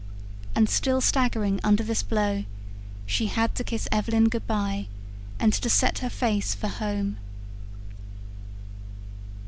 And 0.55 0.67
still 0.67 0.99
staggering 0.99 1.59
under 1.63 1.83
this 1.83 2.01
blow, 2.01 2.45
she 3.05 3.27
had 3.27 3.53
to 3.53 3.63
kiss 3.63 3.87
Evelyn 3.91 4.29
good 4.29 4.47
bye, 4.47 4.87
and 5.39 5.53
to 5.53 5.69
set 5.69 5.99
her 5.99 6.09
face 6.09 6.55
for 6.55 6.69
home. 6.69 7.17